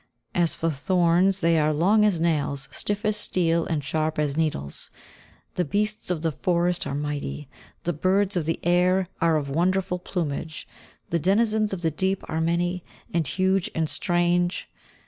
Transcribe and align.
As 0.33 0.55
for 0.55 0.71
thorns, 0.71 1.41
they 1.41 1.59
are 1.59 1.71
long 1.71 2.03
as 2.05 2.19
nails, 2.19 2.67
stiff 2.71 3.05
as 3.05 3.15
steel, 3.15 3.67
and 3.67 3.83
sharp 3.83 4.17
as 4.17 4.35
needles. 4.35 4.89
The 5.53 5.63
beasts 5.63 6.09
of 6.09 6.23
the 6.23 6.31
forest 6.31 6.87
are 6.87 6.95
mighty, 6.95 7.47
the 7.83 7.93
birds 7.93 8.35
of 8.35 8.45
the 8.45 8.59
air 8.63 9.07
are 9.21 9.35
of 9.35 9.47
wonderful 9.51 9.99
plumage, 9.99 10.67
the 11.11 11.19
denizens 11.19 11.71
of 11.71 11.81
the 11.81 11.91
deep 11.91 12.23
are 12.27 12.41
many, 12.41 12.83
and 13.13 13.27
huge, 13.27 13.69
and 13.75 13.87
strange. 13.87 14.67